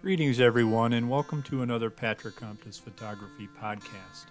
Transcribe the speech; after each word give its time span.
Greetings, 0.00 0.38
everyone, 0.38 0.92
and 0.92 1.10
welcome 1.10 1.42
to 1.42 1.62
another 1.62 1.90
Patrick 1.90 2.36
Comptus 2.36 2.80
Photography 2.80 3.48
Podcast. 3.60 4.26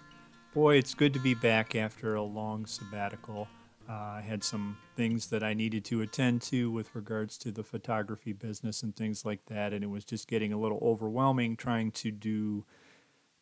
Boy, 0.54 0.76
it's 0.76 0.94
good 0.94 1.12
to 1.12 1.20
be 1.20 1.34
back 1.34 1.74
after 1.74 2.14
a 2.14 2.22
long 2.22 2.64
sabbatical. 2.64 3.46
Uh, 3.86 3.92
I 3.92 4.24
had 4.26 4.42
some 4.42 4.78
things 4.96 5.26
that 5.26 5.42
I 5.42 5.52
needed 5.52 5.84
to 5.84 6.00
attend 6.00 6.40
to 6.42 6.70
with 6.70 6.94
regards 6.94 7.36
to 7.38 7.52
the 7.52 7.62
photography 7.62 8.32
business 8.32 8.82
and 8.82 8.96
things 8.96 9.26
like 9.26 9.44
that, 9.46 9.74
and 9.74 9.84
it 9.84 9.88
was 9.90 10.06
just 10.06 10.26
getting 10.26 10.54
a 10.54 10.58
little 10.58 10.78
overwhelming 10.80 11.54
trying 11.54 11.90
to 11.92 12.10
do 12.10 12.64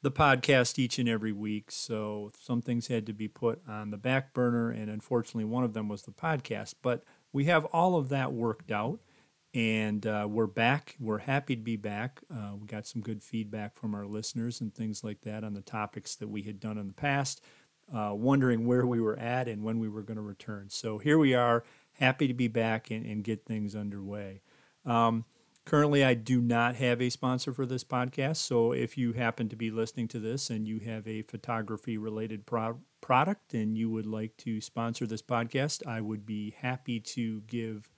the 0.02 0.10
podcast 0.10 0.80
each 0.80 0.98
and 0.98 1.08
every 1.08 1.32
week. 1.32 1.70
So 1.70 2.32
some 2.40 2.60
things 2.60 2.88
had 2.88 3.06
to 3.06 3.12
be 3.12 3.28
put 3.28 3.60
on 3.68 3.92
the 3.92 3.96
back 3.96 4.34
burner, 4.34 4.70
and 4.70 4.90
unfortunately, 4.90 5.44
one 5.44 5.62
of 5.62 5.74
them 5.74 5.88
was 5.88 6.02
the 6.02 6.10
podcast. 6.10 6.74
But 6.82 7.04
we 7.32 7.44
have 7.44 7.66
all 7.66 7.96
of 7.96 8.08
that 8.08 8.32
worked 8.32 8.72
out 8.72 8.98
and 9.54 10.06
uh, 10.06 10.26
we're 10.28 10.46
back. 10.46 10.96
We're 11.00 11.18
happy 11.18 11.56
to 11.56 11.62
be 11.62 11.76
back. 11.76 12.20
Uh, 12.30 12.52
we 12.60 12.66
got 12.66 12.86
some 12.86 13.00
good 13.00 13.22
feedback 13.22 13.78
from 13.78 13.94
our 13.94 14.06
listeners 14.06 14.60
and 14.60 14.74
things 14.74 15.02
like 15.02 15.22
that 15.22 15.44
on 15.44 15.54
the 15.54 15.62
topics 15.62 16.14
that 16.16 16.28
we 16.28 16.42
had 16.42 16.60
done 16.60 16.78
in 16.78 16.88
the 16.88 16.94
past, 16.94 17.40
uh, 17.94 18.12
wondering 18.14 18.66
where 18.66 18.86
we 18.86 19.00
were 19.00 19.18
at 19.18 19.48
and 19.48 19.62
when 19.62 19.78
we 19.78 19.88
were 19.88 20.02
going 20.02 20.16
to 20.16 20.22
return. 20.22 20.68
So 20.68 20.98
here 20.98 21.18
we 21.18 21.34
are, 21.34 21.64
happy 21.94 22.28
to 22.28 22.34
be 22.34 22.48
back 22.48 22.90
and, 22.90 23.06
and 23.06 23.24
get 23.24 23.46
things 23.46 23.74
underway. 23.74 24.42
Um, 24.84 25.24
currently, 25.64 26.04
I 26.04 26.14
do 26.14 26.40
not 26.40 26.76
have 26.76 27.00
a 27.00 27.10
sponsor 27.10 27.52
for 27.52 27.66
this 27.66 27.84
podcast. 27.84 28.36
So 28.36 28.72
if 28.72 28.98
you 28.98 29.14
happen 29.14 29.48
to 29.48 29.56
be 29.56 29.70
listening 29.70 30.08
to 30.08 30.18
this 30.18 30.50
and 30.50 30.68
you 30.68 30.80
have 30.80 31.08
a 31.08 31.22
photography 31.22 31.96
related 31.96 32.44
pro- 32.46 32.80
product 33.00 33.54
and 33.54 33.78
you 33.78 33.88
would 33.90 34.06
like 34.06 34.36
to 34.38 34.60
sponsor 34.60 35.06
this 35.06 35.22
podcast, 35.22 35.86
I 35.86 36.00
would 36.00 36.26
be 36.26 36.54
happy 36.58 37.00
to 37.00 37.40
give 37.46 37.88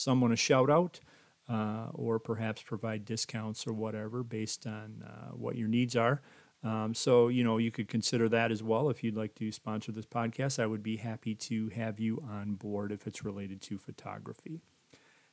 someone 0.00 0.32
a 0.32 0.36
shout 0.36 0.70
out 0.70 1.00
uh, 1.48 1.88
or 1.92 2.18
perhaps 2.18 2.62
provide 2.62 3.04
discounts 3.04 3.66
or 3.66 3.72
whatever 3.72 4.22
based 4.22 4.66
on 4.66 5.04
uh, 5.06 5.32
what 5.32 5.56
your 5.56 5.68
needs 5.68 5.96
are. 5.96 6.22
Um, 6.62 6.94
so, 6.94 7.28
you 7.28 7.42
know, 7.42 7.58
you 7.58 7.70
could 7.70 7.88
consider 7.88 8.28
that 8.28 8.52
as 8.52 8.62
well. 8.62 8.90
If 8.90 9.02
you'd 9.02 9.16
like 9.16 9.34
to 9.36 9.50
sponsor 9.50 9.92
this 9.92 10.06
podcast, 10.06 10.62
I 10.62 10.66
would 10.66 10.82
be 10.82 10.96
happy 10.96 11.34
to 11.34 11.68
have 11.70 11.98
you 11.98 12.22
on 12.30 12.54
board 12.54 12.92
if 12.92 13.06
it's 13.06 13.24
related 13.24 13.62
to 13.62 13.78
photography. 13.78 14.60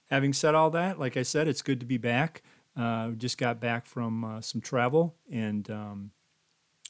Having 0.09 0.33
said 0.33 0.55
all 0.55 0.70
that, 0.72 0.99
like 0.99 1.17
I 1.17 1.23
said, 1.23 1.47
it's 1.47 1.61
good 1.61 1.81
to 1.81 1.86
be 1.86 1.97
back. 1.97 2.44
Uh, 2.77 3.09
just 3.11 3.38
got 3.38 3.59
back 3.59 3.86
from 3.86 4.23
uh, 4.23 4.42
some 4.42 4.61
travel 4.61 5.16
and 5.31 5.70
um, 5.70 6.11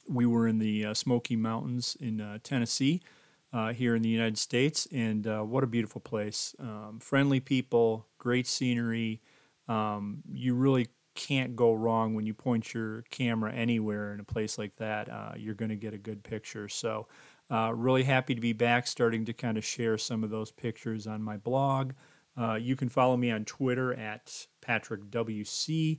we 0.08 0.26
were 0.26 0.46
in 0.46 0.58
the 0.58 0.86
uh, 0.86 0.94
Smoky 0.94 1.36
Mountains 1.36 1.96
in 2.00 2.20
uh, 2.20 2.38
Tennessee 2.42 3.02
uh, 3.52 3.72
here 3.72 3.94
in 3.94 4.02
the 4.02 4.08
United 4.08 4.38
States. 4.38 4.86
And 4.92 5.26
uh, 5.26 5.42
what 5.42 5.64
a 5.64 5.66
beautiful 5.66 6.00
place. 6.00 6.54
Um, 6.58 6.98
friendly 7.00 7.40
people, 7.40 8.06
great 8.18 8.46
scenery. 8.46 9.20
Um, 9.68 10.22
you 10.32 10.54
really 10.54 10.88
can't 11.14 11.56
go 11.56 11.72
wrong 11.72 12.14
when 12.14 12.26
you 12.26 12.34
point 12.34 12.72
your 12.72 13.02
camera 13.10 13.52
anywhere 13.52 14.14
in 14.14 14.20
a 14.20 14.24
place 14.24 14.56
like 14.56 14.76
that. 14.76 15.08
Uh, 15.08 15.32
you're 15.36 15.54
going 15.54 15.70
to 15.70 15.76
get 15.76 15.94
a 15.94 15.98
good 15.98 16.22
picture. 16.22 16.68
So, 16.68 17.08
uh, 17.50 17.72
really 17.74 18.04
happy 18.04 18.34
to 18.34 18.40
be 18.40 18.52
back, 18.52 18.86
starting 18.86 19.24
to 19.24 19.32
kind 19.32 19.56
of 19.56 19.64
share 19.64 19.96
some 19.96 20.22
of 20.22 20.30
those 20.30 20.52
pictures 20.52 21.06
on 21.06 21.22
my 21.22 21.38
blog. 21.38 21.92
Uh, 22.38 22.54
you 22.54 22.76
can 22.76 22.88
follow 22.88 23.16
me 23.16 23.30
on 23.30 23.44
Twitter 23.46 23.94
at 23.94 24.46
Patrick 24.60 25.04
WC 25.10 25.98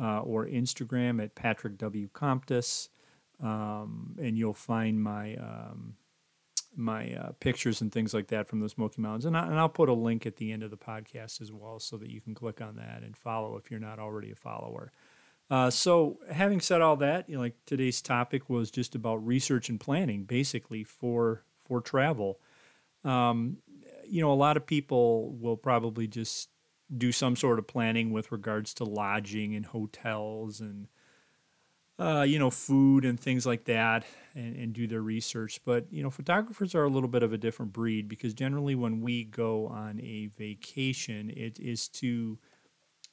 uh, 0.00 0.20
or 0.20 0.46
Instagram 0.46 1.22
at 1.22 1.34
Patrick 1.34 1.78
W. 1.78 2.08
Comptus. 2.14 2.90
Um, 3.42 4.14
and 4.20 4.36
you'll 4.36 4.52
find 4.52 5.02
my 5.02 5.34
um, 5.36 5.94
my 6.76 7.14
uh, 7.14 7.32
pictures 7.40 7.80
and 7.80 7.90
things 7.90 8.14
like 8.14 8.28
that 8.28 8.48
from 8.48 8.60
the 8.60 8.68
Smoky 8.68 9.02
Mountains. 9.02 9.24
And, 9.24 9.36
I, 9.36 9.46
and 9.46 9.58
I'll 9.58 9.68
put 9.68 9.88
a 9.88 9.94
link 9.94 10.26
at 10.26 10.36
the 10.36 10.52
end 10.52 10.62
of 10.62 10.70
the 10.70 10.76
podcast 10.76 11.40
as 11.40 11.52
well 11.52 11.78
so 11.80 11.96
that 11.96 12.10
you 12.10 12.20
can 12.20 12.34
click 12.34 12.60
on 12.60 12.76
that 12.76 13.02
and 13.02 13.16
follow 13.16 13.56
if 13.56 13.70
you're 13.70 13.80
not 13.80 13.98
already 13.98 14.30
a 14.30 14.36
follower. 14.36 14.92
Uh, 15.50 15.68
so, 15.68 16.18
having 16.30 16.60
said 16.60 16.80
all 16.80 16.96
that, 16.96 17.28
you 17.28 17.34
know, 17.34 17.40
like 17.40 17.56
today's 17.66 18.00
topic 18.00 18.48
was 18.48 18.70
just 18.70 18.94
about 18.94 19.26
research 19.26 19.68
and 19.68 19.80
planning, 19.80 20.22
basically 20.22 20.84
for 20.84 21.42
for 21.64 21.80
travel. 21.80 22.38
Um, 23.04 23.56
you 24.06 24.20
know, 24.20 24.32
a 24.32 24.34
lot 24.34 24.56
of 24.56 24.64
people 24.64 25.32
will 25.40 25.56
probably 25.56 26.06
just 26.06 26.50
do 26.96 27.10
some 27.10 27.34
sort 27.34 27.58
of 27.58 27.66
planning 27.66 28.12
with 28.12 28.30
regards 28.30 28.74
to 28.74 28.84
lodging 28.84 29.54
and 29.54 29.66
hotels 29.66 30.60
and 30.60 30.86
uh, 32.00 32.22
you 32.22 32.38
know, 32.38 32.50
food 32.50 33.04
and 33.04 33.20
things 33.20 33.44
like 33.44 33.64
that 33.64 34.06
and, 34.34 34.56
and 34.56 34.72
do 34.72 34.86
their 34.86 35.02
research. 35.02 35.60
But, 35.66 35.84
you 35.92 36.02
know, 36.02 36.08
photographers 36.08 36.74
are 36.74 36.84
a 36.84 36.88
little 36.88 37.10
bit 37.10 37.22
of 37.22 37.34
a 37.34 37.38
different 37.38 37.74
breed 37.74 38.08
because 38.08 38.32
generally 38.32 38.74
when 38.74 39.02
we 39.02 39.24
go 39.24 39.66
on 39.66 40.00
a 40.00 40.28
vacation, 40.38 41.30
it 41.36 41.60
is 41.60 41.88
to 41.88 42.38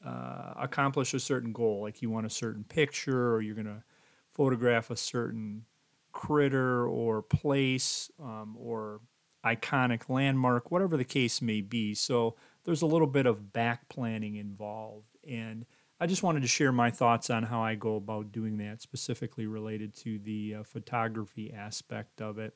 uh, 0.05 0.53
accomplish 0.57 1.13
a 1.13 1.19
certain 1.19 1.51
goal. 1.51 1.81
Like 1.81 2.01
you 2.01 2.09
want 2.09 2.27
a 2.27 2.29
certain 2.29 2.63
picture 2.63 3.33
or 3.33 3.41
you're 3.41 3.55
going 3.55 3.65
to 3.67 3.83
photograph 4.31 4.89
a 4.89 4.95
certain 4.95 5.65
critter 6.13 6.87
or 6.87 7.21
place 7.21 8.09
um, 8.23 8.55
or 8.57 9.01
iconic 9.45 10.07
landmark, 10.07 10.71
whatever 10.71 10.95
the 10.95 11.03
case 11.03 11.41
may 11.41 11.59
be. 11.59 11.93
So 11.93 12.37
there's 12.63 12.83
a 12.83 12.87
little 12.87 13.07
bit 13.07 13.25
of 13.25 13.51
back 13.51 13.89
planning 13.89 14.35
involved. 14.35 15.17
And 15.27 15.65
I 15.99 16.05
just 16.05 16.21
wanted 16.21 16.41
to 16.41 16.47
share 16.47 16.71
my 16.71 16.91
thoughts 16.91 17.29
on 17.29 17.43
how 17.43 17.61
I 17.61 17.73
go 17.73 17.95
about 17.95 18.31
doing 18.31 18.57
that, 18.57 18.81
specifically 18.81 19.47
related 19.47 19.95
to 19.97 20.19
the 20.19 20.55
uh, 20.55 20.63
photography 20.63 21.51
aspect 21.51 22.21
of 22.21 22.37
it. 22.37 22.55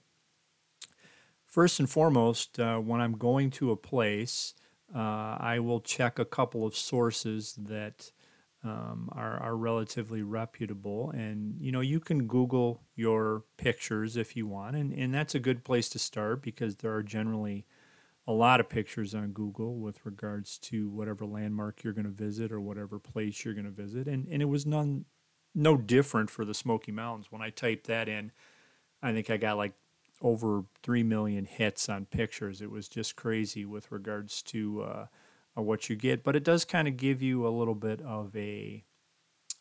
First 1.47 1.79
and 1.79 1.89
foremost, 1.89 2.59
uh, 2.59 2.77
when 2.77 3.01
I'm 3.01 3.17
going 3.17 3.49
to 3.51 3.71
a 3.71 3.75
place, 3.75 4.53
uh, 4.95 5.37
I 5.39 5.59
will 5.59 5.79
check 5.79 6.19
a 6.19 6.25
couple 6.25 6.65
of 6.65 6.75
sources 6.75 7.55
that 7.57 8.11
um, 8.63 9.09
are, 9.13 9.41
are 9.41 9.55
relatively 9.55 10.21
reputable. 10.21 11.09
And, 11.09 11.59
you 11.59 11.71
know, 11.71 11.81
you 11.81 11.99
can 11.99 12.27
Google 12.27 12.81
your 12.95 13.43
pictures 13.57 14.17
if 14.17 14.35
you 14.35 14.45
want, 14.45 14.75
and, 14.75 14.93
and 14.93 15.13
that's 15.13 15.33
a 15.33 15.39
good 15.39 15.63
place 15.63 15.89
to 15.89 15.99
start 15.99 16.43
because 16.43 16.75
there 16.77 16.93
are 16.93 17.03
generally 17.03 17.65
a 18.31 18.33
lot 18.33 18.61
of 18.61 18.69
pictures 18.69 19.13
on 19.13 19.31
Google 19.31 19.75
with 19.75 20.05
regards 20.05 20.57
to 20.59 20.89
whatever 20.89 21.25
landmark 21.25 21.83
you're 21.83 21.93
going 21.93 22.05
to 22.05 22.11
visit 22.11 22.51
or 22.51 22.61
whatever 22.61 22.97
place 22.97 23.43
you're 23.43 23.53
going 23.53 23.65
to 23.65 23.71
visit, 23.71 24.07
and 24.07 24.27
and 24.27 24.41
it 24.41 24.45
was 24.45 24.65
none 24.65 25.05
no 25.53 25.75
different 25.75 26.29
for 26.29 26.45
the 26.45 26.53
Smoky 26.53 26.93
Mountains. 26.93 27.27
When 27.29 27.41
I 27.41 27.49
typed 27.49 27.87
that 27.87 28.07
in, 28.07 28.31
I 29.03 29.11
think 29.11 29.29
I 29.29 29.35
got 29.35 29.57
like 29.57 29.73
over 30.21 30.63
three 30.81 31.03
million 31.03 31.45
hits 31.45 31.89
on 31.89 32.05
pictures. 32.05 32.61
It 32.61 32.71
was 32.71 32.87
just 32.87 33.17
crazy 33.17 33.65
with 33.65 33.91
regards 33.91 34.41
to 34.43 34.83
uh, 34.83 35.05
uh 35.57 35.61
what 35.61 35.89
you 35.89 35.97
get, 35.97 36.23
but 36.23 36.35
it 36.35 36.45
does 36.45 36.63
kind 36.63 36.87
of 36.87 36.95
give 36.95 37.21
you 37.21 37.45
a 37.45 37.49
little 37.49 37.75
bit 37.75 38.01
of 38.01 38.33
a 38.35 38.85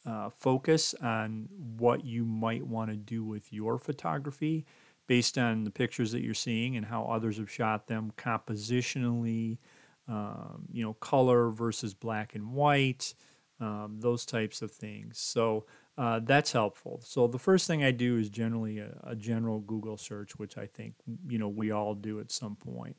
uh, 0.07 0.31
focus 0.31 0.95
on 1.03 1.49
what 1.77 2.05
you 2.05 2.25
might 2.25 2.67
want 2.67 2.91
to 2.91 2.97
do 2.97 3.25
with 3.25 3.53
your 3.53 3.79
photography 3.79 4.65
based 5.11 5.39
on 5.39 5.65
the 5.65 5.71
pictures 5.73 6.13
that 6.13 6.23
you're 6.23 6.33
seeing 6.33 6.77
and 6.77 6.87
how 6.87 7.03
others 7.03 7.37
have 7.37 7.51
shot 7.51 7.89
them 7.89 8.13
compositionally, 8.17 9.59
um, 10.07 10.65
you 10.71 10.85
know, 10.85 10.93
color 10.95 11.51
versus 11.51 11.93
black 11.93 12.37
and 12.37 12.53
white, 12.53 13.13
um, 13.59 13.97
those 13.99 14.25
types 14.25 14.63
of 14.63 14.71
things. 14.71 15.19
So 15.19 15.67
uh, 15.99 16.21
that's 16.23 16.53
helpful. 16.53 17.01
So 17.03 17.27
the 17.27 17.41
first 17.41 17.67
thing 17.67 17.83
I 17.83 17.91
do 17.91 18.19
is 18.19 18.29
generally 18.29 18.79
a, 18.79 18.97
a, 19.03 19.17
general 19.17 19.59
Google 19.59 19.97
search, 19.97 20.39
which 20.39 20.57
I 20.57 20.67
think 20.67 20.95
you 21.27 21.39
know 21.39 21.49
we 21.49 21.73
all 21.73 21.97
do 21.97 22.21
at 22.21 22.31
some 22.31 22.55
point. 22.55 22.97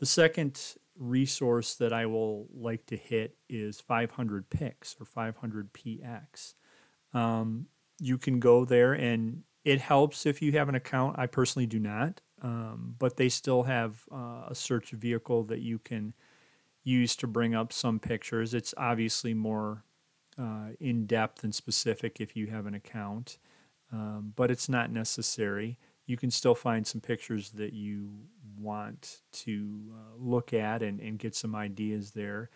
The 0.00 0.06
second 0.06 0.60
resource 0.98 1.76
that 1.76 1.94
I 1.94 2.04
will 2.04 2.46
like 2.54 2.84
to 2.88 2.96
hit 2.98 3.38
is 3.48 3.80
500 3.80 4.50
pics 4.50 4.96
or 5.00 5.06
500 5.06 5.72
px. 5.72 6.56
Um, 7.14 7.68
you 8.00 8.18
can 8.18 8.38
go 8.38 8.66
there 8.66 8.92
and 8.92 9.44
it 9.64 9.80
helps 9.80 10.26
if 10.26 10.40
you 10.40 10.52
have 10.52 10.68
an 10.68 10.74
account. 10.74 11.18
I 11.18 11.26
personally 11.26 11.66
do 11.66 11.78
not, 11.78 12.20
um, 12.42 12.94
but 12.98 13.16
they 13.16 13.28
still 13.28 13.64
have 13.64 14.02
uh, 14.12 14.44
a 14.48 14.54
search 14.54 14.90
vehicle 14.90 15.44
that 15.44 15.60
you 15.60 15.78
can 15.78 16.14
use 16.84 17.16
to 17.16 17.26
bring 17.26 17.54
up 17.54 17.72
some 17.72 17.98
pictures. 17.98 18.54
It's 18.54 18.74
obviously 18.76 19.34
more 19.34 19.84
uh, 20.38 20.70
in 20.80 21.06
depth 21.06 21.44
and 21.44 21.54
specific 21.54 22.20
if 22.20 22.36
you 22.36 22.46
have 22.46 22.66
an 22.66 22.74
account, 22.74 23.38
um, 23.92 24.32
but 24.36 24.50
it's 24.50 24.68
not 24.68 24.90
necessary. 24.90 25.78
You 26.06 26.16
can 26.16 26.30
still 26.30 26.54
find 26.54 26.86
some 26.86 27.00
pictures 27.00 27.50
that 27.50 27.72
you 27.72 28.10
want 28.58 29.20
to 29.32 29.78
uh, 29.92 30.16
look 30.16 30.54
at 30.54 30.82
and, 30.82 31.00
and 31.00 31.18
get 31.18 31.34
some 31.34 31.54
ideas 31.54 32.12
there. 32.12 32.50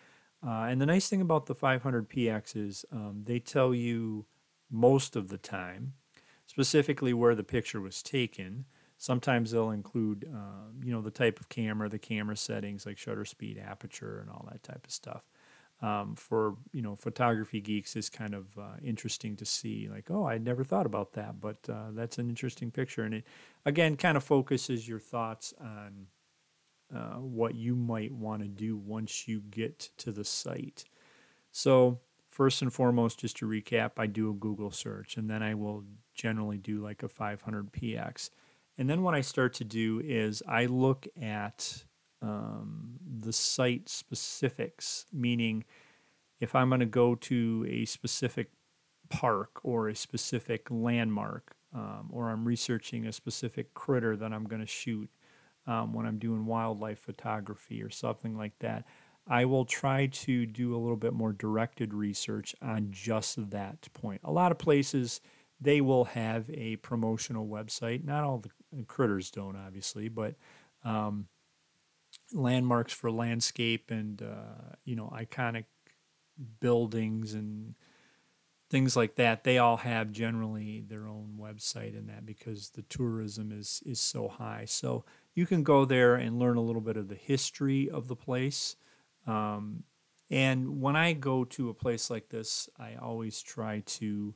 Uh, 0.45 0.63
and 0.63 0.81
the 0.81 0.85
nice 0.85 1.07
thing 1.07 1.21
about 1.21 1.45
the 1.45 1.55
500px 1.55 2.55
is 2.55 2.85
um, 2.91 3.21
they 3.23 3.39
tell 3.39 3.73
you 3.73 4.25
most 4.71 5.15
of 5.15 5.29
the 5.29 5.37
time 5.37 5.93
specifically 6.53 7.15
where 7.15 7.33
the 7.33 7.43
picture 7.43 7.81
was 7.81 8.03
taken. 8.03 8.65
Sometimes 8.99 9.49
they'll 9.49 9.71
include, 9.71 10.29
uh, 10.31 10.69
you 10.83 10.91
know, 10.91 11.01
the 11.01 11.09
type 11.09 11.39
of 11.39 11.49
camera, 11.49 11.89
the 11.89 11.97
camera 11.97 12.37
settings 12.37 12.85
like 12.85 12.99
shutter 12.99 13.25
speed, 13.25 13.57
aperture, 13.57 14.19
and 14.19 14.29
all 14.29 14.47
that 14.51 14.61
type 14.61 14.85
of 14.85 14.91
stuff. 14.91 15.23
Um, 15.81 16.15
for 16.15 16.55
you 16.71 16.83
know, 16.83 16.95
photography 16.95 17.59
geeks 17.59 17.95
is 17.95 18.07
kind 18.07 18.35
of 18.35 18.45
uh, 18.57 18.75
interesting 18.83 19.35
to 19.37 19.45
see. 19.45 19.89
Like, 19.91 20.11
oh, 20.11 20.27
I 20.27 20.37
never 20.37 20.63
thought 20.63 20.85
about 20.85 21.13
that, 21.13 21.41
but 21.41 21.57
uh, 21.67 21.87
that's 21.91 22.19
an 22.19 22.29
interesting 22.29 22.69
picture, 22.69 23.03
and 23.03 23.15
it 23.15 23.25
again 23.65 23.97
kind 23.97 24.15
of 24.15 24.23
focuses 24.23 24.87
your 24.87 24.99
thoughts 24.99 25.55
on 25.59 26.07
uh, 26.95 27.15
what 27.15 27.55
you 27.55 27.75
might 27.75 28.11
want 28.11 28.43
to 28.43 28.47
do 28.47 28.77
once 28.77 29.27
you 29.27 29.41
get 29.49 29.89
to 29.97 30.11
the 30.11 30.23
site. 30.23 30.85
So 31.51 31.99
first 32.33 32.61
and 32.61 32.73
foremost, 32.73 33.19
just 33.19 33.37
to 33.37 33.47
recap, 33.47 33.91
I 33.97 34.07
do 34.07 34.29
a 34.29 34.33
Google 34.33 34.71
search 34.71 35.17
and 35.17 35.29
then 35.29 35.43
I 35.43 35.53
will 35.53 35.83
generally 36.15 36.57
do 36.57 36.81
like 36.81 37.03
a 37.03 37.07
500 37.07 37.71
px. 37.71 38.29
And 38.77 38.89
then 38.89 39.03
what 39.03 39.13
I 39.13 39.21
start 39.21 39.53
to 39.55 39.63
do 39.63 40.01
is 40.03 40.41
I 40.47 40.65
look 40.65 41.07
at 41.21 41.83
um, 42.21 42.97
the 43.19 43.31
site 43.31 43.87
specifics, 43.87 45.05
meaning 45.13 45.63
if 46.39 46.55
I'm 46.55 46.69
going 46.69 46.79
to 46.79 46.85
go 46.87 47.15
to 47.15 47.67
a 47.69 47.85
specific 47.85 48.49
park 49.09 49.59
or 49.63 49.89
a 49.89 49.95
specific 49.95 50.67
landmark, 50.71 51.55
um, 51.75 52.09
or 52.11 52.29
I'm 52.29 52.45
researching 52.45 53.05
a 53.05 53.11
specific 53.11 53.73
critter 53.75 54.15
that 54.17 54.33
I'm 54.33 54.45
going 54.45 54.61
to 54.61 54.67
shoot 54.67 55.09
um, 55.67 55.93
when 55.93 56.05
I'm 56.05 56.17
doing 56.17 56.45
wildlife 56.45 56.99
photography 56.99 57.81
or 57.83 57.89
something 57.89 58.35
like 58.35 58.57
that, 58.59 58.85
I 59.27 59.45
will 59.45 59.65
try 59.65 60.07
to 60.07 60.45
do 60.45 60.75
a 60.75 60.79
little 60.79 60.97
bit 60.97 61.13
more 61.13 61.31
directed 61.31 61.93
research 61.93 62.55
on 62.61 62.89
just 62.91 63.49
that 63.51 63.87
point. 63.93 64.21
A 64.23 64.31
lot 64.31 64.51
of 64.51 64.57
places 64.57 65.21
they 65.61 65.79
will 65.79 66.05
have 66.05 66.49
a 66.49 66.75
promotional 66.77 67.47
website. 67.47 68.03
Not 68.03 68.23
all 68.25 68.39
the 68.39 68.83
critters 68.83 69.31
don't, 69.31 69.55
obviously, 69.55 70.09
but 70.09 70.35
um, 70.83 71.27
landmarks 72.33 72.93
for 72.93 73.11
landscape 73.11 73.91
and 73.91 74.21
uh, 74.21 74.75
you 74.85 74.95
know 74.95 75.11
iconic 75.15 75.65
buildings 76.59 77.33
and 77.33 77.75
things 78.69 78.95
like 78.95 79.15
that 79.15 79.43
they 79.43 79.59
all 79.59 79.77
have 79.77 80.11
generally 80.11 80.83
their 80.87 81.07
own 81.07 81.37
website 81.39 81.95
in 81.95 82.07
that 82.07 82.25
because 82.25 82.71
the 82.71 82.81
tourism 82.83 83.51
is 83.51 83.83
is 83.85 83.99
so 83.99 84.27
high 84.27 84.65
so 84.65 85.05
you 85.35 85.45
can 85.45 85.61
go 85.61 85.85
there 85.85 86.15
and 86.15 86.39
learn 86.39 86.57
a 86.57 86.61
little 86.61 86.81
bit 86.81 86.97
of 86.97 87.07
the 87.07 87.15
history 87.15 87.89
of 87.89 88.07
the 88.07 88.15
place 88.15 88.75
um, 89.27 89.83
and 90.29 90.81
when 90.81 90.95
i 90.95 91.13
go 91.13 91.43
to 91.43 91.69
a 91.69 91.73
place 91.73 92.09
like 92.09 92.29
this 92.29 92.69
i 92.79 92.95
always 92.95 93.41
try 93.41 93.81
to 93.85 94.33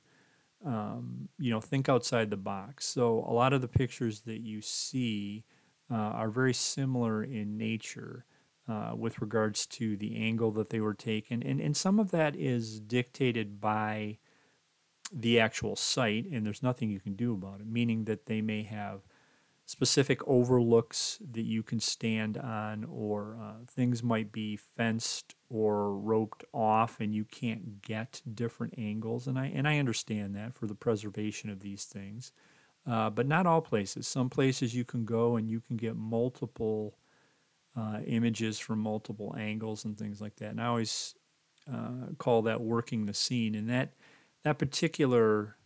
um, 0.65 1.29
you 1.37 1.51
know 1.51 1.61
think 1.61 1.87
outside 1.87 2.29
the 2.29 2.37
box 2.37 2.85
so 2.85 3.25
a 3.27 3.33
lot 3.33 3.53
of 3.53 3.61
the 3.61 3.67
pictures 3.67 4.21
that 4.21 4.41
you 4.41 4.61
see 4.61 5.43
uh, 5.89 5.95
are 5.95 6.29
very 6.29 6.53
similar 6.53 7.23
in 7.23 7.57
nature 7.57 8.25
uh, 8.67 8.91
with 8.95 9.21
regards 9.21 9.65
to 9.65 9.95
the 9.97 10.17
angle 10.17 10.51
that 10.51 10.69
they 10.69 10.81
were 10.81 10.93
taken. 10.93 11.41
And, 11.41 11.61
and 11.61 11.75
some 11.75 11.99
of 11.99 12.11
that 12.11 12.35
is 12.35 12.79
dictated 12.79 13.61
by 13.61 14.17
the 15.11 15.39
actual 15.39 15.75
site, 15.77 16.25
and 16.25 16.45
there's 16.45 16.63
nothing 16.63 16.89
you 16.89 16.99
can 16.99 17.15
do 17.15 17.33
about 17.33 17.61
it, 17.61 17.67
meaning 17.67 18.03
that 18.05 18.25
they 18.25 18.41
may 18.41 18.63
have 18.63 19.01
specific 19.67 20.25
overlooks 20.25 21.19
that 21.33 21.43
you 21.43 21.61
can 21.61 21.79
stand 21.79 22.37
on, 22.37 22.85
or 22.85 23.37
uh, 23.39 23.65
things 23.67 24.01
might 24.01 24.31
be 24.31 24.55
fenced 24.55 25.35
or 25.49 25.93
roped 25.93 26.45
off, 26.53 27.01
and 27.01 27.13
you 27.13 27.25
can't 27.25 27.81
get 27.81 28.21
different 28.33 28.73
angles. 28.77 29.27
And 29.27 29.37
I, 29.37 29.47
and 29.47 29.67
I 29.67 29.77
understand 29.77 30.35
that 30.37 30.55
for 30.55 30.67
the 30.67 30.73
preservation 30.73 31.49
of 31.49 31.59
these 31.59 31.83
things. 31.83 32.31
Uh, 32.89 33.09
but 33.09 33.27
not 33.27 33.45
all 33.45 33.59
places. 33.59 34.07
Some 34.07 34.29
places 34.29 34.73
you 34.73 34.85
can 34.85 35.03
go 35.03 35.35
and 35.35 35.49
you 35.49 35.59
can 35.59 35.75
get 35.75 35.97
multiple 35.97 36.97
uh, 37.75 37.99
images 38.07 38.57
from 38.57 38.79
multiple 38.79 39.35
angles 39.37 39.83
and 39.83 39.97
things 39.97 40.21
like 40.21 40.37
that. 40.37 40.51
And 40.51 40.61
I 40.61 40.67
always 40.67 41.13
uh, 41.69 42.13
call 42.17 42.43
that 42.43 42.61
working 42.61 43.05
the 43.05 43.13
scene. 43.13 43.55
And 43.55 43.69
that 43.69 43.91
that 44.45 44.57
particular 44.57 45.57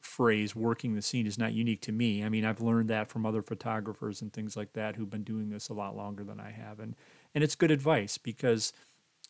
phrase, 0.00 0.56
working 0.56 0.94
the 0.94 1.02
scene, 1.02 1.26
is 1.26 1.38
not 1.38 1.52
unique 1.52 1.82
to 1.82 1.92
me. 1.92 2.24
I 2.24 2.28
mean, 2.28 2.44
I've 2.44 2.60
learned 2.60 2.90
that 2.90 3.08
from 3.08 3.26
other 3.26 3.42
photographers 3.42 4.22
and 4.22 4.32
things 4.32 4.56
like 4.56 4.72
that 4.72 4.96
who've 4.96 5.10
been 5.10 5.24
doing 5.24 5.50
this 5.50 5.68
a 5.68 5.74
lot 5.74 5.96
longer 5.96 6.24
than 6.24 6.40
I 6.40 6.50
have. 6.50 6.80
And 6.80 6.94
and 7.34 7.44
it's 7.44 7.54
good 7.54 7.70
advice 7.70 8.18
because 8.18 8.72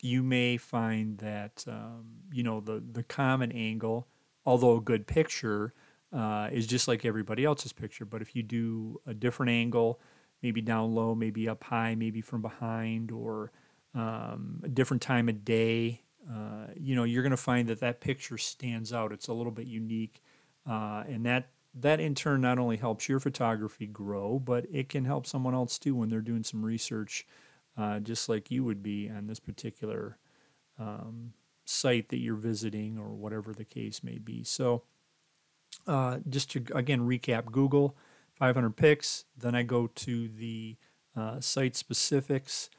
you 0.01 0.23
may 0.23 0.57
find 0.57 1.17
that 1.19 1.63
um, 1.67 2.05
you 2.31 2.43
know 2.43 2.59
the 2.59 2.83
the 2.91 3.03
common 3.03 3.51
angle, 3.51 4.07
although 4.45 4.77
a 4.77 4.81
good 4.81 5.07
picture, 5.07 5.73
uh, 6.13 6.49
is 6.51 6.67
just 6.67 6.87
like 6.87 7.05
everybody 7.05 7.45
else's 7.45 7.73
picture. 7.73 8.05
But 8.05 8.21
if 8.21 8.35
you 8.35 8.43
do 8.43 8.99
a 9.05 9.13
different 9.13 9.51
angle, 9.51 9.99
maybe 10.41 10.61
down 10.61 10.93
low, 10.93 11.15
maybe 11.15 11.47
up 11.47 11.63
high, 11.63 11.95
maybe 11.95 12.21
from 12.21 12.41
behind, 12.41 13.11
or 13.11 13.51
um, 13.93 14.61
a 14.63 14.69
different 14.69 15.01
time 15.01 15.29
of 15.29 15.45
day, 15.45 16.01
uh, 16.29 16.67
you 16.75 16.95
know, 16.95 17.03
you're 17.03 17.23
going 17.23 17.31
to 17.31 17.37
find 17.37 17.67
that 17.69 17.79
that 17.79 17.99
picture 18.01 18.37
stands 18.37 18.93
out. 18.93 19.11
It's 19.11 19.27
a 19.27 19.33
little 19.33 19.51
bit 19.51 19.67
unique, 19.67 20.21
uh, 20.71 21.03
and 21.09 21.25
that 21.25 21.49
that 21.73 21.99
in 21.99 22.15
turn 22.15 22.41
not 22.41 22.57
only 22.57 22.77
helps 22.77 23.09
your 23.09 23.19
photography 23.19 23.87
grow, 23.87 24.39
but 24.39 24.65
it 24.71 24.87
can 24.87 25.03
help 25.03 25.25
someone 25.27 25.53
else 25.53 25.77
too 25.77 25.95
when 25.95 26.09
they're 26.09 26.21
doing 26.21 26.43
some 26.43 26.63
research, 26.63 27.25
uh, 27.77 27.99
just 27.99 28.29
like 28.29 28.49
you 28.49 28.63
would 28.63 28.81
be 28.81 29.09
on 29.09 29.27
this 29.27 29.39
particular 29.39 30.17
um, 30.79 31.33
site 31.65 32.09
that 32.09 32.19
you're 32.19 32.35
visiting 32.35 32.97
or 32.97 33.09
whatever 33.09 33.53
the 33.53 33.65
case 33.65 34.01
may 34.01 34.17
be. 34.17 34.43
So, 34.43 34.83
uh, 35.87 36.19
just 36.29 36.51
to 36.51 36.63
again 36.73 37.01
recap, 37.01 37.51
Google 37.51 37.97
500px. 38.39 39.25
Then 39.37 39.55
I 39.55 39.63
go 39.63 39.87
to 39.87 40.27
the 40.29 40.77
uh, 41.17 41.41
site 41.41 41.75
specifics. 41.75 42.69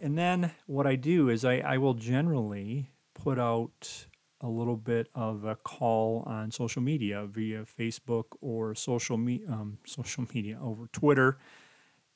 And 0.00 0.18
then 0.18 0.52
what 0.66 0.86
I 0.86 0.96
do 0.96 1.28
is 1.28 1.44
I, 1.44 1.58
I 1.58 1.78
will 1.78 1.94
generally 1.94 2.90
put 3.14 3.38
out 3.38 4.06
a 4.40 4.48
little 4.48 4.76
bit 4.76 5.08
of 5.14 5.44
a 5.44 5.56
call 5.56 6.22
on 6.26 6.50
social 6.50 6.82
media 6.82 7.26
via 7.26 7.64
Facebook 7.64 8.24
or 8.40 8.74
social 8.74 9.16
me- 9.16 9.44
um, 9.48 9.78
social 9.84 10.26
media 10.34 10.58
over 10.62 10.86
Twitter, 10.92 11.38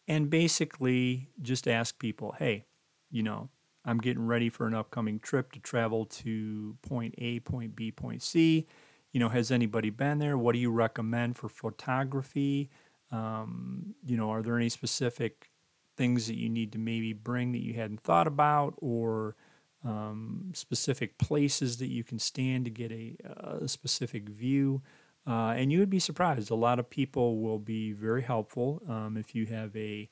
and 0.07 0.31
basically 0.31 1.29
just 1.41 1.67
ask 1.67 1.99
people, 1.99 2.35
hey, 2.39 2.65
you 3.11 3.23
know, 3.23 3.49
I'm 3.85 3.99
getting 3.99 4.27
ready 4.27 4.49
for 4.49 4.67
an 4.67 4.75
upcoming 4.75 5.19
trip 5.19 5.53
to 5.53 5.61
travel 5.61 6.07
to 6.07 6.77
point 6.83 7.15
A, 7.19 7.41
point 7.41 7.75
B, 7.75 7.91
point 7.91 8.23
C. 8.23 8.67
You 9.13 9.21
know, 9.21 9.29
has 9.29 9.51
anybody 9.51 9.91
been 9.91 10.19
there? 10.19 10.39
What 10.39 10.53
do 10.53 10.59
you 10.59 10.71
recommend 10.71 11.37
for 11.37 11.49
photography? 11.49 12.71
Um, 13.11 13.95
you 14.07 14.17
know, 14.17 14.31
are 14.31 14.43
there 14.43 14.57
any 14.57 14.69
specific 14.69 15.51
things 15.97 16.27
that 16.29 16.37
you 16.37 16.49
need 16.49 16.73
to 16.73 16.79
maybe 16.79 17.13
bring 17.13 17.53
that 17.53 17.63
you 17.63 17.75
hadn't 17.75 18.01
thought 18.01 18.27
about 18.27 18.75
or 18.79 19.37
um, 19.85 20.51
specific 20.55 21.19
places 21.19 21.79
that 21.79 21.89
you 21.89 22.05
can 22.05 22.19
stand 22.19 22.65
to 22.65 22.71
get 22.71 22.93
a, 22.93 23.17
a 23.63 23.69
specific 23.69 24.29
view. 24.29 24.83
Uh, 25.27 25.55
and 25.57 25.71
you 25.71 25.79
would 25.79 25.91
be 25.91 26.01
surprised. 26.01 26.51
A 26.51 26.55
lot 26.55 26.79
of 26.79 26.91
people 26.91 27.41
will 27.41 27.59
be 27.59 27.93
very 27.93 28.23
helpful 28.23 28.83
um, 28.89 29.17
if 29.17 29.35
you 29.35 29.47
have 29.47 29.75
a, 29.77 30.09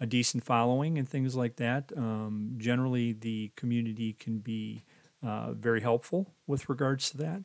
a 0.00 0.06
decent 0.06 0.44
following 0.44 0.98
and 0.98 1.08
things 1.08 1.36
like 1.36 1.56
that. 1.56 1.92
Um, 1.96 2.54
generally, 2.56 3.12
the 3.12 3.52
community 3.56 4.14
can 4.14 4.38
be 4.38 4.84
uh, 5.22 5.52
very 5.52 5.80
helpful 5.80 6.32
with 6.46 6.68
regards 6.68 7.10
to 7.10 7.18
that. 7.18 7.42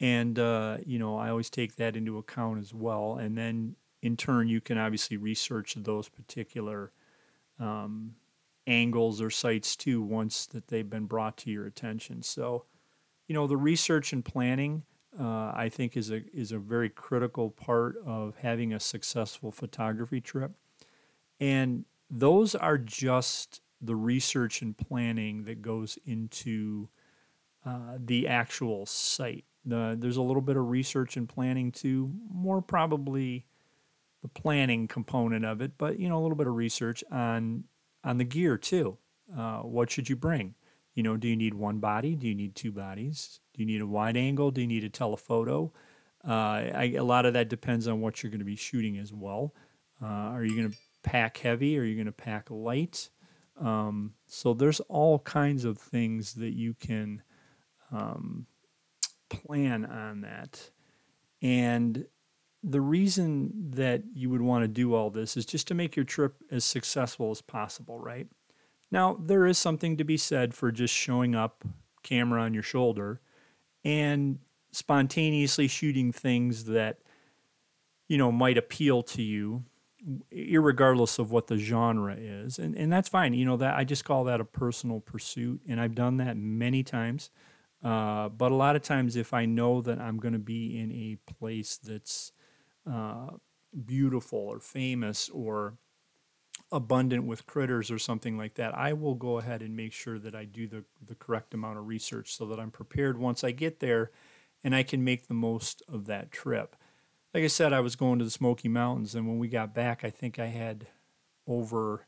And, 0.00 0.38
uh, 0.38 0.78
you 0.84 0.98
know, 0.98 1.16
I 1.16 1.30
always 1.30 1.50
take 1.50 1.76
that 1.76 1.96
into 1.96 2.18
account 2.18 2.60
as 2.60 2.72
well. 2.72 3.16
And 3.16 3.36
then 3.36 3.76
in 4.02 4.16
turn, 4.16 4.48
you 4.48 4.60
can 4.60 4.78
obviously 4.78 5.16
research 5.16 5.74
those 5.76 6.08
particular 6.08 6.92
um, 7.58 8.14
angles 8.68 9.20
or 9.20 9.30
sites 9.30 9.74
too 9.74 10.02
once 10.02 10.46
that 10.46 10.68
they've 10.68 10.88
been 10.88 11.06
brought 11.06 11.36
to 11.38 11.50
your 11.50 11.66
attention. 11.66 12.22
So, 12.22 12.66
you 13.26 13.34
know, 13.34 13.46
the 13.46 13.56
research 13.56 14.12
and 14.12 14.24
planning, 14.24 14.84
uh, 15.18 15.52
I 15.54 15.70
think, 15.72 15.96
is 15.96 16.10
a 16.10 16.22
is 16.32 16.52
a 16.52 16.58
very 16.58 16.90
critical 16.90 17.50
part 17.50 17.96
of 18.06 18.36
having 18.36 18.74
a 18.74 18.80
successful 18.80 19.50
photography 19.50 20.20
trip, 20.20 20.52
and 21.40 21.84
those 22.10 22.54
are 22.54 22.78
just 22.78 23.60
the 23.80 23.96
research 23.96 24.62
and 24.62 24.76
planning 24.76 25.44
that 25.44 25.62
goes 25.62 25.98
into 26.04 26.88
uh, 27.64 27.96
the 27.98 28.26
actual 28.26 28.86
site. 28.86 29.44
The, 29.64 29.96
there's 29.98 30.16
a 30.16 30.22
little 30.22 30.42
bit 30.42 30.56
of 30.56 30.68
research 30.68 31.16
and 31.16 31.28
planning 31.28 31.70
too, 31.70 32.12
more 32.32 32.62
probably 32.62 33.44
the 34.22 34.28
planning 34.28 34.88
component 34.88 35.44
of 35.44 35.60
it, 35.60 35.72
but 35.78 35.98
you 35.98 36.08
know 36.08 36.18
a 36.18 36.22
little 36.22 36.36
bit 36.36 36.46
of 36.46 36.54
research 36.54 37.04
on 37.10 37.64
on 38.04 38.18
the 38.18 38.24
gear 38.24 38.56
too. 38.56 38.98
Uh, 39.36 39.58
what 39.58 39.90
should 39.90 40.08
you 40.08 40.16
bring? 40.16 40.54
You 40.94 41.02
know, 41.02 41.16
do 41.16 41.28
you 41.28 41.36
need 41.36 41.54
one 41.54 41.78
body? 41.78 42.14
Do 42.16 42.26
you 42.26 42.34
need 42.34 42.54
two 42.54 42.72
bodies? 42.72 43.40
Do 43.54 43.62
you 43.62 43.66
need 43.66 43.80
a 43.80 43.86
wide 43.86 44.16
angle? 44.16 44.50
Do 44.50 44.60
you 44.60 44.66
need 44.66 44.84
a 44.84 44.88
telephoto? 44.88 45.72
Uh, 46.26 46.32
I, 46.74 46.94
a 46.98 47.04
lot 47.04 47.26
of 47.26 47.34
that 47.34 47.48
depends 47.48 47.86
on 47.86 48.00
what 48.00 48.22
you're 48.22 48.30
going 48.30 48.40
to 48.40 48.44
be 48.44 48.56
shooting 48.56 48.98
as 48.98 49.12
well. 49.12 49.54
Uh, 50.02 50.06
are 50.06 50.44
you 50.44 50.56
going 50.56 50.70
to 50.70 50.76
pack 51.02 51.38
heavy? 51.38 51.78
Are 51.78 51.84
you 51.84 51.94
going 51.94 52.06
to 52.06 52.12
pack 52.12 52.50
light? 52.50 53.10
Um, 53.60 54.14
so 54.26 54.54
there's 54.54 54.80
all 54.80 55.20
kinds 55.20 55.64
of 55.64 55.78
things 55.78 56.34
that 56.34 56.54
you 56.54 56.74
can 56.74 57.22
um, 57.92 58.46
plan 59.28 59.84
on 59.84 60.22
that. 60.22 60.70
And 61.42 62.06
the 62.62 62.80
reason 62.80 63.52
that 63.70 64.02
you 64.14 64.30
would 64.30 64.42
want 64.42 64.64
to 64.64 64.68
do 64.68 64.94
all 64.94 65.10
this 65.10 65.36
is 65.36 65.46
just 65.46 65.68
to 65.68 65.74
make 65.74 65.94
your 65.96 66.04
trip 66.04 66.34
as 66.50 66.64
successful 66.64 67.30
as 67.30 67.40
possible, 67.40 67.98
right? 67.98 68.26
Now, 68.90 69.16
there 69.20 69.46
is 69.46 69.58
something 69.58 69.96
to 69.96 70.04
be 70.04 70.16
said 70.16 70.54
for 70.54 70.72
just 70.72 70.94
showing 70.94 71.34
up, 71.34 71.64
camera 72.02 72.42
on 72.42 72.54
your 72.54 72.62
shoulder, 72.62 73.20
and 73.84 74.38
spontaneously 74.72 75.68
shooting 75.68 76.10
things 76.12 76.64
that, 76.64 76.98
you 78.08 78.18
know, 78.18 78.32
might 78.32 78.58
appeal 78.58 79.02
to 79.02 79.22
you, 79.22 79.64
regardless 80.32 81.18
of 81.18 81.30
what 81.30 81.46
the 81.46 81.58
genre 81.58 82.16
is. 82.18 82.58
And, 82.58 82.74
and 82.76 82.92
that's 82.92 83.08
fine. 83.08 83.34
You 83.34 83.44
know, 83.44 83.58
that 83.58 83.76
I 83.76 83.84
just 83.84 84.04
call 84.04 84.24
that 84.24 84.40
a 84.40 84.44
personal 84.44 85.00
pursuit. 85.00 85.60
And 85.68 85.80
I've 85.80 85.94
done 85.94 86.16
that 86.18 86.36
many 86.36 86.82
times. 86.82 87.30
Uh, 87.84 88.28
but 88.30 88.50
a 88.50 88.54
lot 88.54 88.74
of 88.74 88.82
times, 88.82 89.16
if 89.16 89.32
I 89.32 89.44
know 89.44 89.80
that 89.82 90.00
I'm 90.00 90.16
going 90.16 90.32
to 90.32 90.38
be 90.38 90.78
in 90.80 90.90
a 90.90 91.18
place 91.32 91.76
that's 91.76 92.32
uh, 92.90 93.28
beautiful 93.84 94.38
or 94.38 94.60
famous 94.60 95.28
or 95.28 95.74
abundant 96.70 97.24
with 97.24 97.46
critters 97.46 97.90
or 97.90 97.98
something 97.98 98.36
like 98.36 98.54
that, 98.54 98.76
I 98.76 98.92
will 98.92 99.14
go 99.14 99.38
ahead 99.38 99.62
and 99.62 99.76
make 99.76 99.92
sure 99.92 100.18
that 100.18 100.34
I 100.34 100.44
do 100.44 100.66
the, 100.66 100.84
the 101.06 101.14
correct 101.14 101.54
amount 101.54 101.78
of 101.78 101.86
research 101.86 102.34
so 102.34 102.46
that 102.46 102.60
I'm 102.60 102.70
prepared 102.70 103.18
once 103.18 103.42
I 103.44 103.52
get 103.52 103.80
there 103.80 104.10
and 104.64 104.74
I 104.74 104.82
can 104.82 105.04
make 105.04 105.26
the 105.26 105.34
most 105.34 105.82
of 105.88 106.06
that 106.06 106.30
trip. 106.30 106.76
Like 107.32 107.44
I 107.44 107.48
said, 107.48 107.72
I 107.72 107.80
was 107.80 107.96
going 107.96 108.18
to 108.18 108.24
the 108.24 108.30
Smoky 108.30 108.68
Mountains, 108.68 109.14
and 109.14 109.28
when 109.28 109.38
we 109.38 109.48
got 109.48 109.74
back, 109.74 110.02
I 110.02 110.10
think 110.10 110.38
I 110.38 110.46
had 110.46 110.86
over, 111.46 112.06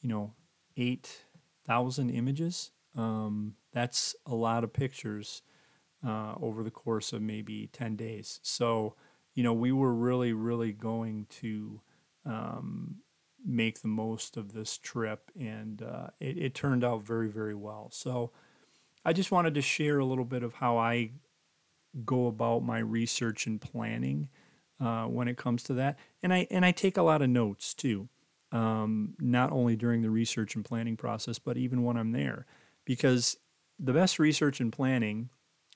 you 0.00 0.08
know, 0.08 0.34
8,000 0.76 2.10
images. 2.10 2.70
Um, 2.96 3.54
that's 3.72 4.14
a 4.24 4.34
lot 4.34 4.64
of 4.64 4.72
pictures 4.72 5.42
uh, 6.06 6.34
over 6.40 6.62
the 6.62 6.70
course 6.70 7.12
of 7.12 7.22
maybe 7.22 7.68
10 7.72 7.96
days. 7.96 8.40
So, 8.42 8.94
you 9.34 9.42
know, 9.42 9.52
we 9.52 9.72
were 9.72 9.94
really, 9.94 10.32
really 10.32 10.72
going 10.72 11.26
to 11.40 11.80
um, 12.26 12.96
make 13.44 13.80
the 13.80 13.88
most 13.88 14.36
of 14.36 14.52
this 14.52 14.78
trip, 14.78 15.30
and 15.38 15.82
uh, 15.82 16.08
it, 16.20 16.38
it 16.38 16.54
turned 16.54 16.84
out 16.84 17.02
very, 17.02 17.28
very 17.28 17.54
well. 17.54 17.88
So, 17.92 18.32
I 19.04 19.12
just 19.12 19.32
wanted 19.32 19.54
to 19.54 19.62
share 19.62 19.98
a 19.98 20.04
little 20.04 20.24
bit 20.24 20.42
of 20.42 20.54
how 20.54 20.78
I 20.78 21.10
go 22.04 22.26
about 22.26 22.62
my 22.62 22.78
research 22.78 23.46
and 23.46 23.60
planning 23.60 24.28
uh, 24.80 25.04
when 25.04 25.28
it 25.28 25.36
comes 25.36 25.62
to 25.64 25.74
that, 25.74 25.98
and 26.22 26.32
I 26.32 26.46
and 26.50 26.64
I 26.64 26.72
take 26.72 26.96
a 26.96 27.02
lot 27.02 27.22
of 27.22 27.28
notes 27.28 27.74
too, 27.74 28.08
um, 28.50 29.14
not 29.20 29.52
only 29.52 29.76
during 29.76 30.02
the 30.02 30.10
research 30.10 30.54
and 30.54 30.64
planning 30.64 30.96
process, 30.96 31.38
but 31.38 31.56
even 31.56 31.82
when 31.82 31.96
I'm 31.96 32.12
there, 32.12 32.46
because 32.84 33.36
the 33.78 33.92
best 33.92 34.18
research 34.18 34.60
and 34.60 34.72
planning 34.72 35.30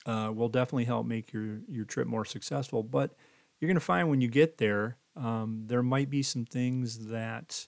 uh, 0.06 0.32
will 0.34 0.48
definitely 0.48 0.84
help 0.84 1.06
make 1.06 1.32
your 1.32 1.60
your 1.68 1.84
trip 1.84 2.08
more 2.08 2.24
successful. 2.24 2.82
But 2.82 3.14
you're 3.58 3.68
going 3.68 3.74
to 3.76 3.80
find 3.80 4.08
when 4.08 4.20
you 4.20 4.28
get 4.28 4.58
there, 4.58 4.96
um, 5.16 5.64
there 5.66 5.82
might 5.82 6.10
be 6.10 6.22
some 6.22 6.44
things 6.44 7.06
that 7.08 7.66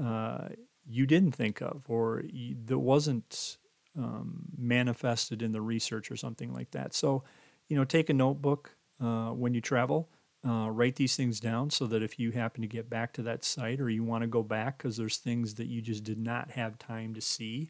uh, 0.00 0.48
you 0.88 1.06
didn't 1.06 1.32
think 1.32 1.60
of 1.60 1.84
or 1.88 2.24
you, 2.28 2.56
that 2.66 2.78
wasn't 2.78 3.58
um, 3.96 4.44
manifested 4.56 5.42
in 5.42 5.52
the 5.52 5.60
research 5.60 6.10
or 6.10 6.16
something 6.16 6.52
like 6.52 6.70
that. 6.72 6.94
So, 6.94 7.22
you 7.68 7.76
know, 7.76 7.84
take 7.84 8.10
a 8.10 8.14
notebook 8.14 8.74
uh, 9.00 9.30
when 9.30 9.54
you 9.54 9.60
travel. 9.60 10.08
Uh, 10.42 10.70
write 10.70 10.96
these 10.96 11.16
things 11.16 11.38
down 11.38 11.68
so 11.68 11.86
that 11.86 12.02
if 12.02 12.18
you 12.18 12.30
happen 12.30 12.62
to 12.62 12.66
get 12.66 12.88
back 12.88 13.12
to 13.12 13.20
that 13.20 13.44
site 13.44 13.78
or 13.78 13.90
you 13.90 14.02
want 14.02 14.22
to 14.22 14.26
go 14.26 14.42
back 14.42 14.78
because 14.78 14.96
there's 14.96 15.18
things 15.18 15.52
that 15.52 15.66
you 15.66 15.82
just 15.82 16.02
did 16.02 16.18
not 16.18 16.50
have 16.50 16.78
time 16.78 17.12
to 17.12 17.20
see, 17.20 17.68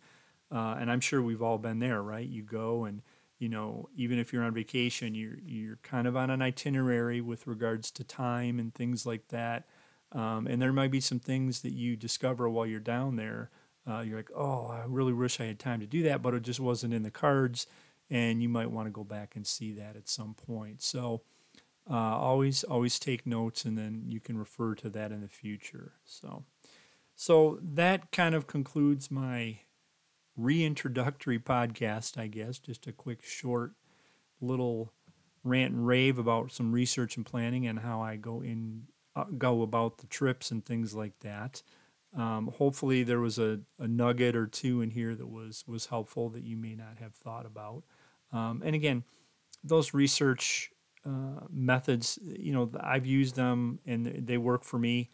uh, 0.52 0.76
and 0.78 0.88
I'm 0.88 1.00
sure 1.00 1.20
we've 1.20 1.42
all 1.42 1.58
been 1.58 1.80
there, 1.80 2.00
right? 2.00 2.26
You 2.26 2.44
go 2.44 2.84
and 2.84 3.02
you 3.40 3.48
know, 3.48 3.88
even 3.96 4.18
if 4.18 4.32
you're 4.32 4.44
on 4.44 4.54
vacation, 4.54 5.14
you're 5.14 5.38
you're 5.44 5.78
kind 5.82 6.06
of 6.06 6.16
on 6.16 6.30
an 6.30 6.42
itinerary 6.42 7.20
with 7.20 7.46
regards 7.46 7.90
to 7.92 8.04
time 8.04 8.60
and 8.60 8.72
things 8.72 9.06
like 9.06 9.28
that. 9.28 9.66
Um, 10.12 10.46
and 10.46 10.60
there 10.60 10.72
might 10.72 10.90
be 10.90 11.00
some 11.00 11.18
things 11.18 11.62
that 11.62 11.72
you 11.72 11.96
discover 11.96 12.48
while 12.48 12.66
you're 12.66 12.80
down 12.80 13.16
there. 13.16 13.50
Uh, 13.88 14.00
you're 14.00 14.18
like, 14.18 14.30
oh, 14.36 14.66
I 14.66 14.84
really 14.86 15.14
wish 15.14 15.40
I 15.40 15.46
had 15.46 15.58
time 15.58 15.80
to 15.80 15.86
do 15.86 16.02
that, 16.02 16.20
but 16.20 16.34
it 16.34 16.42
just 16.42 16.60
wasn't 16.60 16.92
in 16.92 17.02
the 17.02 17.10
cards. 17.10 17.66
And 18.10 18.42
you 18.42 18.48
might 18.48 18.70
want 18.70 18.86
to 18.88 18.92
go 18.92 19.04
back 19.04 19.36
and 19.36 19.46
see 19.46 19.72
that 19.72 19.96
at 19.96 20.08
some 20.08 20.34
point. 20.34 20.82
So 20.82 21.22
uh, 21.90 21.94
always 21.94 22.62
always 22.62 22.98
take 22.98 23.26
notes, 23.26 23.64
and 23.64 23.78
then 23.78 24.04
you 24.06 24.20
can 24.20 24.36
refer 24.36 24.74
to 24.76 24.90
that 24.90 25.12
in 25.12 25.22
the 25.22 25.28
future. 25.28 25.92
So 26.04 26.44
so 27.16 27.58
that 27.62 28.12
kind 28.12 28.34
of 28.34 28.46
concludes 28.46 29.10
my 29.10 29.60
reintroductory 30.40 31.42
podcast, 31.42 32.18
I 32.18 32.26
guess, 32.26 32.58
just 32.58 32.86
a 32.86 32.92
quick, 32.92 33.22
short 33.22 33.72
little 34.40 34.92
rant 35.44 35.74
and 35.74 35.86
rave 35.86 36.18
about 36.18 36.52
some 36.52 36.72
research 36.72 37.16
and 37.16 37.24
planning 37.26 37.66
and 37.66 37.78
how 37.78 38.00
I 38.00 38.16
go 38.16 38.42
in 38.42 38.84
uh, 39.16 39.24
go 39.36 39.62
about 39.62 39.98
the 39.98 40.06
trips 40.06 40.50
and 40.50 40.64
things 40.64 40.94
like 40.94 41.18
that. 41.20 41.62
Um, 42.16 42.52
hopefully, 42.56 43.02
there 43.02 43.20
was 43.20 43.38
a, 43.38 43.60
a 43.78 43.86
nugget 43.86 44.36
or 44.36 44.46
two 44.46 44.82
in 44.82 44.90
here 44.90 45.14
that 45.14 45.28
was 45.28 45.64
was 45.66 45.86
helpful 45.86 46.28
that 46.30 46.44
you 46.44 46.56
may 46.56 46.74
not 46.74 46.98
have 47.00 47.14
thought 47.14 47.46
about. 47.46 47.84
Um, 48.32 48.62
and 48.64 48.74
again, 48.74 49.04
those 49.62 49.94
research 49.94 50.70
uh, 51.04 51.46
methods, 51.50 52.18
you 52.22 52.52
know, 52.52 52.70
I've 52.80 53.06
used 53.06 53.36
them 53.36 53.80
and 53.86 54.06
they 54.26 54.38
work 54.38 54.64
for 54.64 54.78
me 54.78 55.10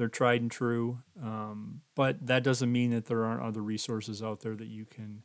they're 0.00 0.08
tried 0.08 0.40
and 0.40 0.50
true. 0.50 0.98
Um, 1.22 1.82
but 1.94 2.26
that 2.26 2.42
doesn't 2.42 2.72
mean 2.72 2.90
that 2.92 3.04
there 3.04 3.26
aren't 3.26 3.42
other 3.42 3.60
resources 3.60 4.22
out 4.22 4.40
there 4.40 4.56
that 4.56 4.68
you 4.68 4.86
can, 4.86 5.22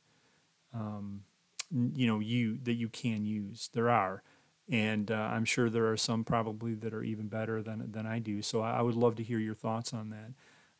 um, 0.73 1.23
you 1.71 2.05
know, 2.05 2.19
you 2.19 2.59
that 2.63 2.73
you 2.73 2.89
can 2.89 3.25
use. 3.25 3.69
There 3.71 3.89
are, 3.89 4.21
and 4.69 5.09
uh, 5.09 5.13
I'm 5.31 5.45
sure 5.45 5.69
there 5.69 5.89
are 5.89 5.95
some 5.95 6.25
probably 6.25 6.73
that 6.73 6.93
are 6.93 7.03
even 7.03 7.29
better 7.29 7.63
than 7.63 7.89
than 7.89 8.05
I 8.05 8.19
do. 8.19 8.41
So 8.41 8.59
I, 8.59 8.79
I 8.79 8.81
would 8.81 8.95
love 8.95 9.15
to 9.15 9.23
hear 9.23 9.39
your 9.39 9.55
thoughts 9.55 9.93
on 9.93 10.09
that. 10.09 10.33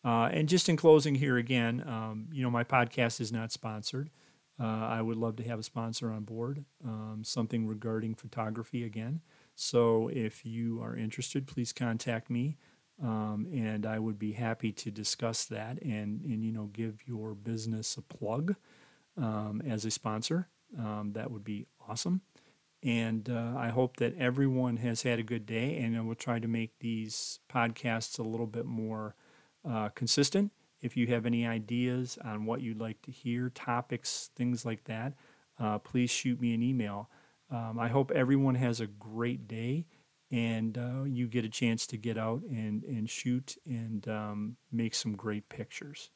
Uh, 0.03 0.27
and 0.27 0.49
just 0.49 0.67
in 0.67 0.75
closing 0.75 1.15
here 1.15 1.37
again, 1.37 1.81
um, 1.87 2.27
you 2.33 2.43
know, 2.43 2.51
my 2.51 2.65
podcast 2.65 3.21
is 3.21 3.31
not 3.31 3.53
sponsored. 3.53 4.09
Uh, 4.59 4.65
I 4.65 5.01
would 5.01 5.17
love 5.17 5.37
to 5.37 5.43
have 5.43 5.59
a 5.59 5.63
sponsor 5.63 6.11
on 6.11 6.23
board, 6.23 6.65
um, 6.83 7.21
something 7.23 7.65
regarding 7.65 8.13
photography 8.13 8.83
again. 8.83 9.21
So 9.55 10.09
if 10.13 10.45
you 10.45 10.81
are 10.83 10.97
interested, 10.97 11.47
please 11.47 11.71
contact 11.71 12.29
me. 12.29 12.57
Um, 13.01 13.47
and 13.51 13.85
I 13.85 13.99
would 13.99 14.17
be 14.17 14.31
happy 14.31 14.71
to 14.71 14.91
discuss 14.91 15.45
that 15.45 15.81
and, 15.81 16.21
and 16.21 16.43
you 16.43 16.51
know 16.53 16.69
give 16.71 17.05
your 17.05 17.33
business 17.33 17.97
a 17.97 18.01
plug 18.01 18.55
um, 19.17 19.61
as 19.67 19.83
a 19.83 19.91
sponsor. 19.91 20.47
Um, 20.77 21.11
that 21.13 21.29
would 21.29 21.43
be 21.43 21.67
awesome. 21.87 22.21
And 22.83 23.29
uh, 23.29 23.53
I 23.57 23.69
hope 23.69 23.97
that 23.97 24.15
everyone 24.17 24.77
has 24.77 25.01
had 25.01 25.17
a 25.17 25.23
good 25.23 25.45
day, 25.45 25.77
and 25.77 25.97
I 25.97 26.01
will 26.01 26.15
try 26.15 26.39
to 26.39 26.47
make 26.47 26.77
these 26.79 27.39
podcasts 27.51 28.19
a 28.19 28.23
little 28.23 28.45
bit 28.45 28.65
more 28.65 29.15
uh, 29.67 29.89
consistent. 29.89 30.51
If 30.81 30.95
you 30.95 31.07
have 31.07 31.25
any 31.25 31.47
ideas 31.47 32.19
on 32.23 32.45
what 32.45 32.61
you'd 32.61 32.79
like 32.79 33.01
to 33.03 33.11
hear, 33.11 33.49
topics, 33.49 34.29
things 34.35 34.65
like 34.65 34.83
that, 34.83 35.13
uh, 35.59 35.79
please 35.79 36.11
shoot 36.11 36.39
me 36.39 36.53
an 36.53 36.61
email. 36.61 37.09
Um, 37.49 37.79
I 37.79 37.87
hope 37.87 38.11
everyone 38.11 38.55
has 38.55 38.81
a 38.81 38.87
great 38.87 39.47
day 39.47 39.85
and 40.35 40.77
uh, 40.77 41.03
you 41.05 41.27
get 41.27 41.45
a 41.45 41.49
chance 41.49 41.87
to 41.87 41.97
get 41.97 42.17
out 42.17 42.41
and, 42.49 42.83
and 42.83 43.09
shoot 43.09 43.55
and 43.65 44.05
um, 44.09 44.57
make 44.69 44.93
some 44.93 45.15
great 45.15 45.47
pictures. 45.47 46.09